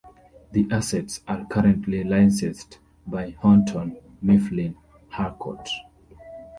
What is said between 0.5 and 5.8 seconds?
The assets are currently licensed by Houghton Mifflin Harcourt.